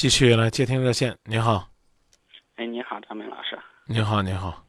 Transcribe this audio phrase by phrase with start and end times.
[0.00, 1.68] 继续来接听热线，你好，
[2.56, 3.58] 哎，你好，张明老师。
[3.86, 4.64] 你好，你好，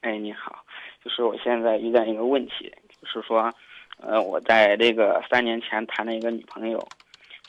[0.00, 0.64] 哎，你好，
[1.04, 2.72] 就是我现在遇见一个问题，
[3.02, 3.52] 就是说，
[3.98, 6.82] 呃，我在这个三年前谈了一个女朋友，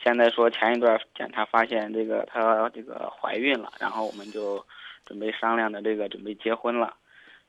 [0.03, 4.61] 现在说前一段检查发现这个她这个怀孕了，然后我们就
[5.05, 6.93] 准备商量的这个准备结婚了。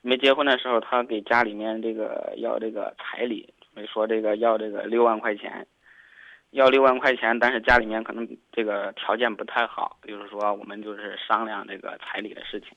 [0.01, 5.67] 准备结婚的时候，她给家里面这个要这个彩礼，准备说这个要这个六万块钱。
[6.57, 12.71] 要六万块钱，但是家里面可能这个条件不太好，就是说我们就是商量这个彩礼的事情，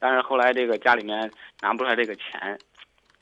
[0.00, 1.30] 但是后来这个家里面
[1.60, 2.58] 拿不出来这个钱，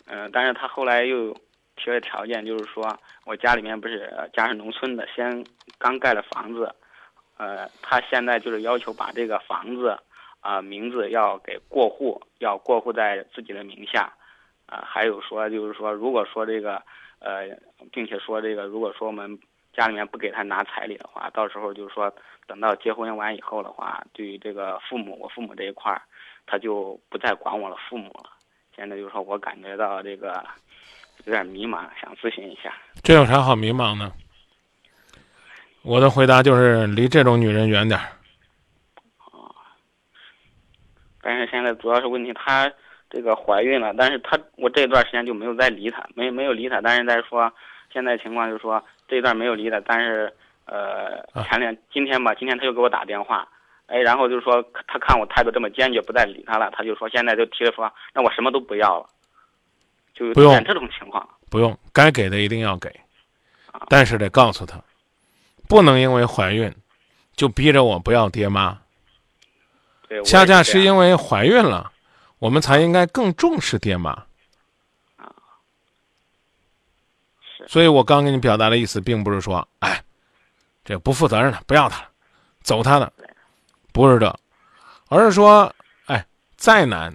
[0.06, 1.36] 嗯，但是他后来又
[1.76, 5.44] 提了条件，就是说我家里面不是家是农村的，先
[5.76, 6.74] 刚盖了房子，
[7.36, 9.94] 呃，他现在就是要求把这个房子
[10.40, 14.10] 啊名字要给过户，要过户在自己的名下，
[14.64, 16.82] 啊，还有说就是说如果说这个
[17.18, 17.48] 呃，
[17.92, 19.38] 并且说这个如果说我们。
[19.76, 22.12] 家里面不给他拿彩礼的话，到时候就是说，
[22.46, 26.00] 等到结婚完以后的话，对于这个父母，我父母这一块儿，
[26.46, 28.30] 他就不再管我的父母了。
[28.76, 30.44] 现在就是说我感觉到这个
[31.24, 32.72] 有点迷茫，想咨询一下。
[33.02, 34.12] 这有啥好迷茫的？
[35.82, 38.06] 我的回答就是离这种女人远点儿。
[39.32, 39.54] 哦。
[41.20, 42.72] 但是现在主要是问题，她
[43.10, 47.52] 这个怀孕了，但是她我这段时间就没有再理她，没没有理她，但是在说
[47.92, 48.82] 现在情况就是说。
[49.06, 50.32] 这一段没有离的，但是，
[50.66, 53.46] 呃，前两今天吧，今天他又给我打电话，
[53.86, 59.06] 哎，然后就是说他看我态度这么坚决，不再理他了，他就说现在就提着说，那我什么都不要了，
[60.14, 62.90] 就不用这种情况，不用，该给的一定要给，
[63.88, 64.80] 但是得告诉他，
[65.68, 66.72] 不能因为怀孕，
[67.36, 68.78] 就逼着我不要爹妈，
[70.24, 71.92] 恰恰是因为怀孕了，
[72.38, 74.24] 我们才应该更重视爹妈。
[77.66, 80.02] 所以我刚给你表达的意思，并不是说，哎，
[80.84, 82.08] 这不负责任的，不要他了，
[82.62, 83.12] 走他的，
[83.92, 84.38] 不是这，
[85.08, 85.74] 而是说，
[86.06, 86.24] 哎，
[86.56, 87.10] 再难，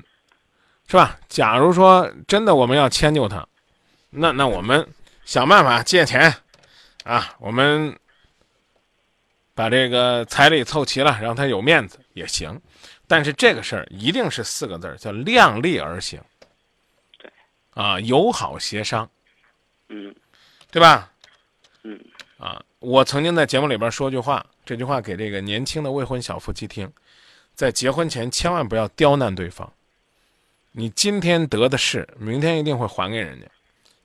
[0.87, 1.17] 是吧？
[1.27, 3.47] 假如说真的我们要迁就他，
[4.09, 4.87] 那那我们
[5.23, 6.33] 想办法借钱，
[7.03, 7.95] 啊，我们
[9.53, 12.59] 把这个彩礼凑齐了，让他有面子也行。
[13.07, 16.19] 但是这个事儿一定是四个字儿叫量力而行，
[17.17, 17.31] 对，
[17.73, 19.09] 啊，友好协商，
[19.89, 20.15] 嗯。
[20.71, 21.11] 对吧？
[21.83, 21.99] 嗯，
[22.37, 26.91] 啊，我曾经在节目里边说句话，这句话给这个年轻的未婚小夫妻听，
[27.55, 29.71] 在结婚前千万不要刁难对方。
[30.71, 33.47] 你今天得的是，明天一定会还给人家。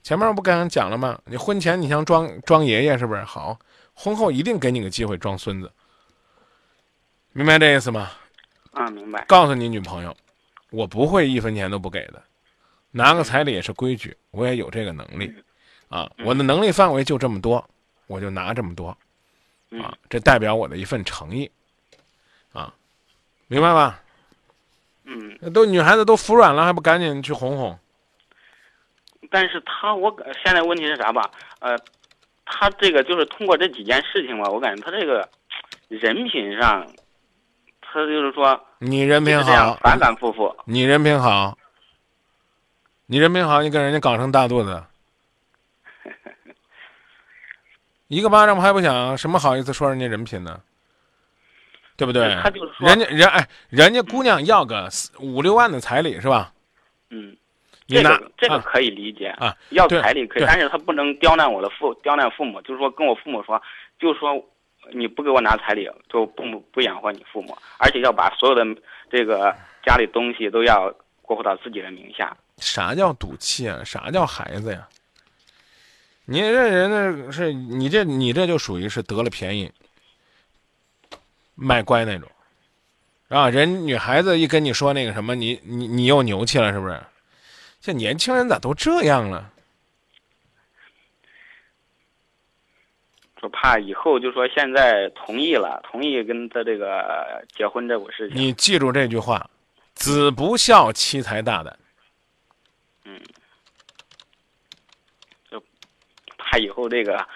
[0.01, 1.19] 前面我不刚刚讲了吗？
[1.25, 3.23] 你婚前你想装装爷爷是不是？
[3.23, 3.59] 好，
[3.93, 5.71] 婚后一定给你个机会装孙子。
[7.33, 8.11] 明白这意思吗？
[8.71, 9.23] 啊，明白。
[9.27, 10.15] 告诉你女朋友，
[10.69, 12.23] 我不会一分钱都不给的，
[12.91, 15.33] 拿个彩礼也是规矩，我也有这个能力。
[15.89, 17.63] 啊，我的能力范围就这么多，
[18.07, 18.89] 我就拿这么多，
[19.81, 21.49] 啊，这代表我的一份诚意，
[22.53, 22.73] 啊，
[23.47, 24.01] 明白吧？
[25.03, 27.77] 嗯，都女孩子都服软了，还不赶紧去哄哄？
[29.29, 31.29] 但是他，我现在问题是啥吧？
[31.59, 31.77] 呃，
[32.45, 35.29] 他这个就是通过这几件事情吧，我感觉他这个
[35.89, 36.85] 人品上，
[37.81, 41.55] 他就是说你人品好，反反复复，你人品好，
[43.05, 44.83] 你人品好，你跟人家搞成大肚子。
[48.15, 50.61] 一个巴掌拍不响，什么好意思说人家人品呢？
[51.97, 52.33] 对不对？
[52.41, 54.87] 他就是人家人哎，人家姑娘要个
[55.19, 56.53] 五六万的彩礼是吧？
[57.09, 57.35] 嗯，
[57.85, 63.61] 这个这个可以理解啊，要彩礼可以，但是他不能刁难我的父，刁难父母，就是说跟我父母说，
[63.99, 64.33] 就是说
[64.93, 68.63] 你不给我拿彩礼，就不不养活你父母，而且要把所有的
[69.11, 69.53] 这个
[69.85, 70.89] 家里东西都要
[71.21, 72.33] 过户到自己的名下。
[72.59, 73.83] 啥叫赌气啊？
[73.83, 74.87] 啥叫孩子呀？
[76.25, 79.71] 你这人呢，是你这你这就属于是得了便宜
[81.53, 82.27] 卖乖那种，
[83.27, 86.99] 啊，人女孩子一跟你说那个什么，你你你又牛气了，是不是？
[87.79, 89.51] 这年轻人咋都这样了？
[93.39, 98.41] 就怕以后就说现在同意了，同意跟他这个结婚这个事情。
[98.41, 99.47] 你记住这句话：
[99.93, 101.77] 子不孝，妻才大胆。
[103.03, 103.21] 嗯。
[106.55, 107.27] 他以后这个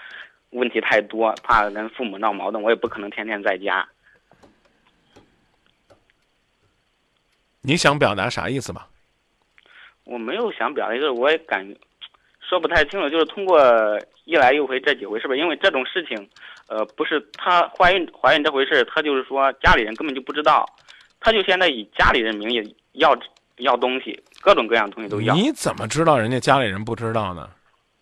[0.52, 3.86] 问题太多，怕跟父母闹矛盾，我也不可能天天在家。
[7.60, 8.88] 你想表达啥意思吧？
[10.06, 11.78] 我没有想表达，就是我也感觉
[12.40, 13.60] 说不太清楚，就是通过
[14.24, 16.30] 一来一回这几回，是不是因为这种事情，
[16.70, 20.66] 呃，不是她怀孕怀孕这回事，她就是说家里人根本就不知道，
[21.20, 23.14] 她就现在以家里人名义要
[23.58, 25.36] 要东西，各种各样东西都要。
[25.36, 27.50] 你怎么知道人家家里人不知道呢？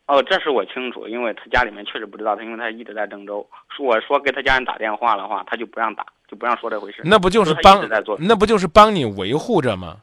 [0.07, 3.45] 哦，这是我清楚，因为他家里面确实不知道他，因为他一直在郑州。
[3.75, 7.01] 说我说给他家人打电话的话，他就不让打，就不让说这回事。
[7.03, 7.87] 那不就是帮？
[8.19, 9.97] 那不就是帮你维护着吗？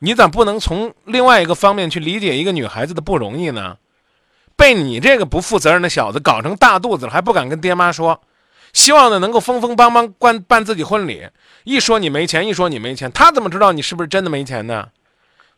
[0.00, 3.78] 你咋不能从另外一个方面去理解一个女孩子的不容易呢？
[4.56, 8.20] 被你这个不负责任的小子搞成大肚子了，还不敢跟爹妈说，
[8.72, 11.26] 希望呢能够风风帮帮办办自己婚礼。
[11.64, 14.88] 一说你没钱，一说你没钱，他怎么知道你是不是真的没钱呢？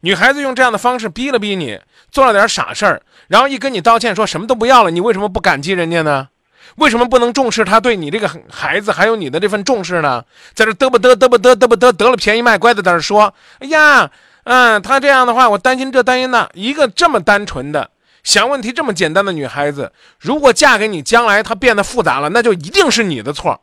[0.01, 1.79] 女孩子用这样的方式逼了逼你，
[2.11, 6.29] 做了点傻事儿，然后一跟你道歉，说什么都不要了，你为什么不感激人家呢？
[6.77, 10.25] 为什么不能重视他对你这个孩子还有你的这份重视呢？
[10.55, 14.11] 在这嘚不嘚嘚不嘚嘚不嘚，得了便宜卖乖的在这说，哎呀，
[14.45, 16.49] 嗯，他这样的话，我担心这担心那。
[16.55, 17.91] 一个这么单纯的
[18.23, 23.61] 想问题这么简单的女孩子，如果嫁给你，将来她变得复杂了，那就一定是你的错。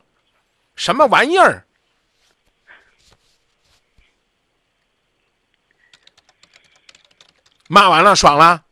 [0.76, 1.64] 什么玩意儿？
[7.68, 8.64] 骂完了，爽了？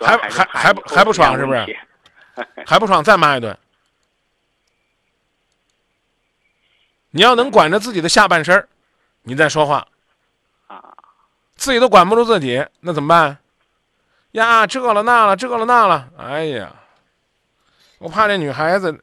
[0.00, 1.78] 还还还不还不爽是不是？
[2.66, 3.56] 还不爽再骂一顿。
[7.10, 8.68] 你要能管着自己的下半身
[9.22, 9.86] 你再说话。
[10.66, 10.94] 啊，
[11.56, 13.38] 自己都管不住自己，那怎么办？
[14.32, 16.74] 呀，这了那了，这了那了，哎呀，
[17.98, 19.02] 我怕这女孩子。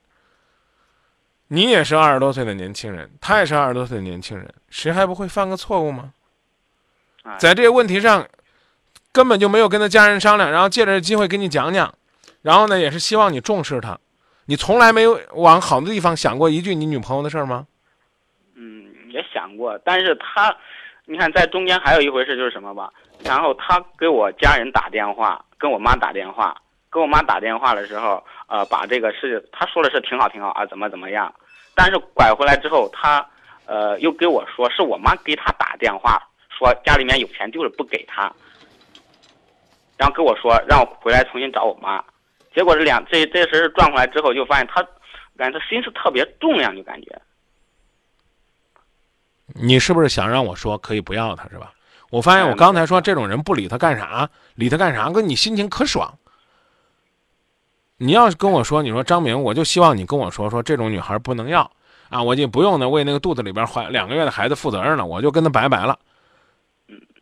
[1.54, 6.14] 你也是二十多岁的年轻人，他也是二十多岁的年轻人，谁还不会犯个错误吗？
[7.38, 8.26] 在这个问题上，
[9.12, 11.94] 根本就没有跟他家人商量，然后借着机会跟你讲讲，
[12.42, 14.00] 然后呢，也是希望你重视他。
[14.46, 17.68] 你从来没有往好的地方想过一句你女朋友的事儿吗？
[18.56, 20.56] 嗯，也想过，但是他，
[21.04, 22.90] 你看在中间还有一回事就是什么吧？
[23.26, 26.56] 然后他给我家人打电话，跟我妈打电话，
[26.92, 31.34] 跟我妈打电话的时候，呃，把这个事他说的是挺好挺好啊，怎么怎么样。
[31.74, 33.26] 但是拐回来之后，他，
[33.66, 38.32] 呃，又给我说是我妈给他打电话，说家里面有钱就是不给他，
[39.98, 42.04] 然后跟我说让我回来重新找我妈，
[42.54, 44.86] 结果这两这这事转过来之后，就发现他，
[45.38, 47.22] 感觉他心思特别重呀，就感觉。
[49.54, 51.72] 你是不是想让我说可以不要他是吧？
[52.10, 54.30] 我发现我刚才说这种人不理他干啥？
[54.56, 55.10] 理他干啥？
[55.10, 56.14] 跟你心情可爽。
[58.04, 61.70] 你要是跟我说，你说张明，我就希望你跟我说说这种女孩不能要
[62.10, 66.00] 啊，我就不用呢为那个肚子里边怀两个月的孩子负责任了，我就跟他拜拜了，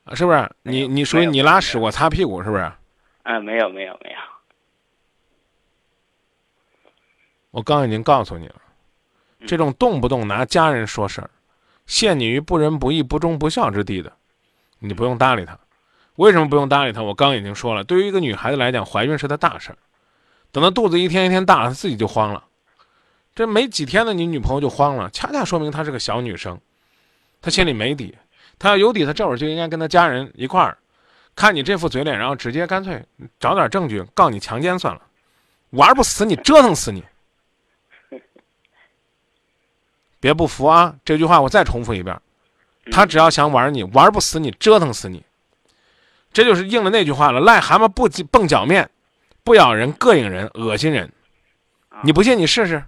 [0.05, 0.49] 啊，是不是？
[0.61, 2.71] 你你属于你拉屎我擦屁股，是不是？
[3.23, 4.17] 啊，没有没有没有。
[7.51, 8.55] 我刚已经告诉你了，
[9.45, 11.29] 这种动不动拿家人说事儿，
[11.87, 14.13] 陷你于不仁不义、不忠不孝之地的，
[14.79, 15.59] 你不用搭理他。
[16.15, 17.03] 为什么不用搭理他？
[17.03, 19.77] 我刚已经说了，对于一个女孩子来讲，怀孕是她大事儿。
[20.51, 22.43] 等到肚子一天一天大了，他自己就慌了。
[23.35, 26.59] 这没几天呢，你女朋友就慌了，恰恰说明她是个小女生，
[27.41, 28.17] 她心里没底。
[28.57, 30.77] 她要有底，她这会儿就应该跟她家人一块儿，
[31.35, 33.01] 看你这副嘴脸，然后直接干脆
[33.39, 35.01] 找点证据告你强奸算了，
[35.69, 37.03] 玩不死你，折腾死你。
[40.19, 40.93] 别不服啊！
[41.05, 42.19] 这句话我再重复一遍，
[42.91, 45.23] 他只要想玩你，玩不死你，折腾死你。
[46.33, 48.89] 这就是应了那句话了：癞蛤蟆不蹦脚面。
[49.43, 51.11] 不咬人，膈应人，恶心人。
[52.03, 52.83] 你不信，你试试。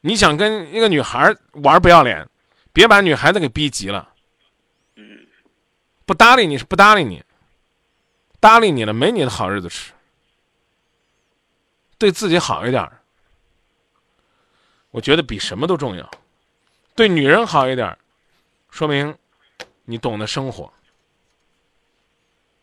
[0.00, 2.28] 你想跟一个女孩玩不要脸，
[2.72, 4.14] 别把女孩子给逼急了。
[6.06, 7.22] 不搭理你是不搭理你，
[8.40, 9.92] 搭理你了没你的好日子吃。
[11.98, 12.90] 对自己好一点，
[14.90, 16.10] 我觉得比什么都重要。
[16.96, 17.96] 对女人好一点，
[18.70, 19.16] 说明
[19.84, 20.72] 你懂得生活。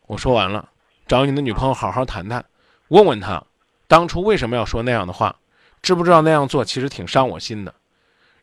[0.07, 0.67] 我说完了。
[1.07, 2.43] 找你的女朋友好好谈谈，
[2.89, 3.41] 问问她，
[3.87, 5.35] 当初为什么要说那样的话，
[5.81, 7.73] 知不知道那样做其实挺伤我心的，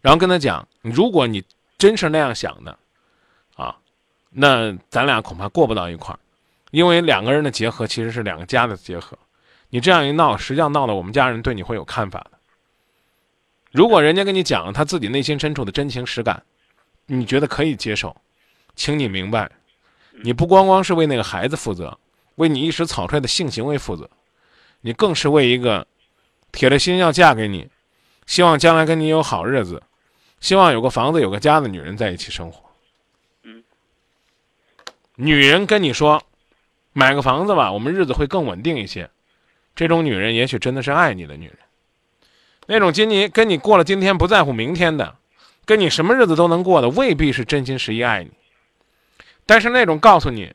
[0.00, 1.44] 然后跟他讲，如果你
[1.76, 2.78] 真是那样想的，
[3.56, 3.76] 啊，
[4.30, 6.18] 那咱俩恐怕过不到一块儿，
[6.70, 9.18] 因为两个人的结合其实是两个家的结合，
[9.68, 12.38] 你这样一闹，实际上闹得我们家人对你会有看法的。
[13.72, 16.42] 如果人家跟你讲了他自己内心深处的真情实感，
[17.06, 18.16] 你觉得可以接受，
[18.74, 19.50] 请你明白，
[20.22, 21.98] 你不光光是为那个孩子负责。
[22.36, 24.10] 为你一时草率的性行为负责，
[24.80, 25.86] 你更是为一个
[26.50, 27.68] 铁了心要嫁给你，
[28.26, 29.82] 希望将来跟你有好日子，
[30.40, 32.60] 希望有个房子有个家的女人在一起生活。
[33.44, 33.62] 嗯，
[35.14, 36.22] 女人跟你说，
[36.92, 39.08] 买个房子吧，我们日子会更稳定一些。
[39.76, 41.58] 这种女人也许真的是爱你的女人，
[42.66, 45.16] 那种今你跟你过了今天不在乎明天的，
[45.64, 48.30] 跟你什么日子都能过的，未必是真心实意爱你。
[49.46, 50.52] 但是那种告诉你。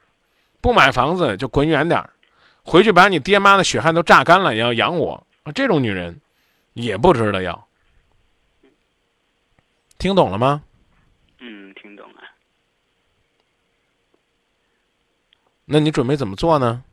[0.62, 2.10] 不买房子就滚远点儿，
[2.64, 6.20] 回去把你爹妈的血汗都榨干了也要养我，这种女人，
[6.74, 7.68] 也不值得要。
[9.98, 10.64] 听懂了吗？
[11.40, 12.22] 嗯，听懂了。
[15.66, 16.84] 那你准备怎么做呢？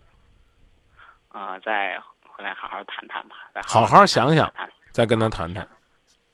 [1.29, 3.37] 啊，再回来好好谈谈吧。
[3.55, 5.63] 再好好想想，谈再跟他谈谈。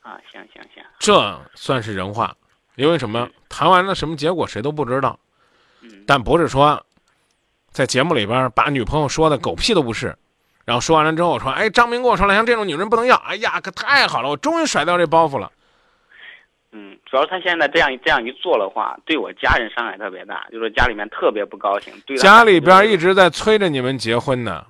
[0.00, 0.82] 啊，行行行。
[0.98, 2.34] 这算是人话，
[2.76, 3.28] 因为什么？
[3.48, 5.18] 谈完了什么结果谁都不知道。
[5.80, 6.04] 嗯。
[6.06, 6.84] 但不是说，
[7.72, 10.14] 在节目里边把女朋友说的狗屁都不是，
[10.64, 15.50] 然后说完了之后说：“哎，张明跟我说了，像这种女人不能要。”哎呀，可太好了，我终于甩掉这包袱了。
[16.72, 21.92] 嗯，主要他现在这样这样一做的话，对我家人伤害特别大，就是家里面特别不高兴。
[22.06, 24.64] 对家里边一直在催着你们结婚呢，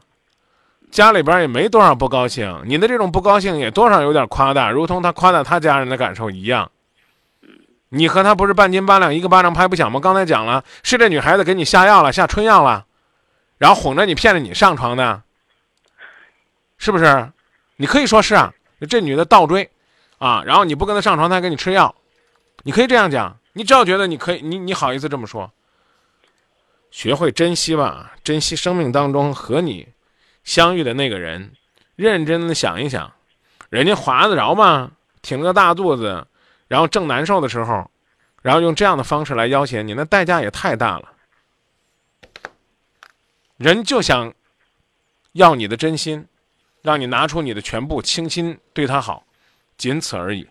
[0.91, 2.63] 家里边也没多少不高兴。
[2.67, 6.71] 你的这种不高兴也多少有点夸大，如同他夸大他家人的感受一样。
[7.91, 10.01] 你和他不是半斤八两，一个巴掌拍不响吗？
[10.01, 12.87] 刚才讲了，是这女孩子给你下药了，下春药了，
[13.62, 15.23] 然后哄着你骗着你上床的，
[16.78, 17.31] 是不是？
[17.76, 18.52] 你可以说是啊，
[18.90, 19.71] 这女的倒追。
[20.19, 21.95] 啊，然后你不跟他上床，她还给你吃药，
[22.64, 23.38] 你可以这样讲。
[23.52, 25.52] 你只要觉得你可以，你你好意思这么说。
[26.90, 29.87] 学会珍惜吧，珍惜生命当中和你
[30.42, 31.52] 相遇的那个人，
[31.95, 33.12] 认真的想一想，
[33.71, 34.90] 人家划得着吗？
[35.23, 36.26] 挺着个大肚子，
[36.66, 37.88] 然后正难受的时候，
[38.42, 41.12] 然后用这样的方式来要挟你，那代价也太大了。
[43.62, 44.35] 人就想
[45.35, 46.26] 要你的真心，
[46.83, 49.25] 让你拿出你的全部，倾心对他好。
[49.76, 50.49] 仅此而已，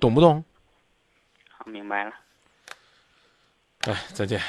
[0.00, 0.42] 懂不懂？
[1.50, 2.12] 好，明白了。
[3.80, 4.40] 哎，再见。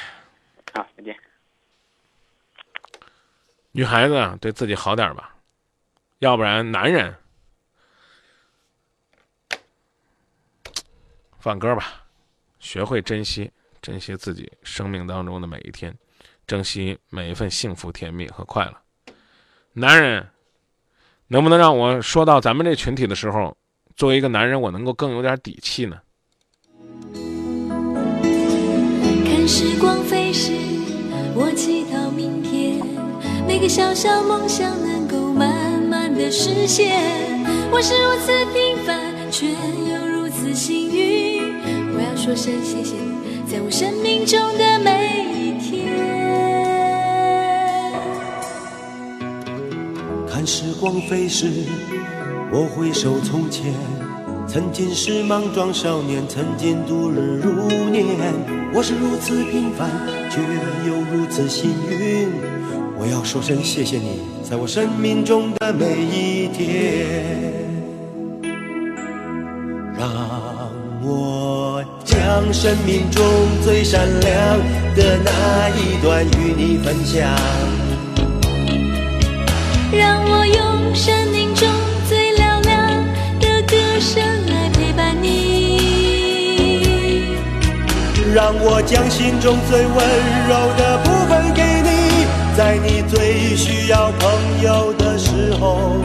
[0.73, 1.13] 好，再见。
[3.73, 5.35] 女孩子对自己好点吧，
[6.19, 7.13] 要不然男人
[11.39, 12.05] 放歌吧，
[12.59, 13.51] 学会珍惜，
[13.81, 15.93] 珍惜自己生命当中的每一天，
[16.47, 18.73] 珍惜每一份幸福、甜蜜和快乐。
[19.73, 20.27] 男人，
[21.27, 23.55] 能不能让我说到咱们这群体的时候？
[23.95, 25.97] 作为一个男人，我能够更有点底气呢。
[29.25, 30.51] 看时光飞逝，
[31.33, 32.81] 我祈祷明天
[33.47, 36.99] 每个小小梦想能够慢慢的实现。
[37.71, 41.55] 我是如此平凡，却又如此幸运。
[41.95, 45.34] 我要说声谢谢你，在我生命中的每一
[50.45, 51.51] 时光飞逝。
[52.51, 53.73] 我回首从前，
[54.47, 58.05] 曾经是莽撞少年，曾经度日如年。
[58.73, 59.89] 我是如此平凡，
[60.29, 60.39] 却
[60.87, 62.29] 又如此幸运。
[62.97, 67.53] 我要说声谢谢你，在我生命中的每一天。
[69.97, 70.09] 让
[71.01, 73.23] 我将生命中
[73.63, 74.59] 最闪亮
[74.95, 77.29] 的那一段与你分享。
[79.91, 80.24] 让
[80.95, 81.85] 生命中。
[88.35, 89.95] 让我将心中最温
[90.49, 92.25] 柔的部分给你，
[92.57, 96.01] 在你最需要朋友的时候。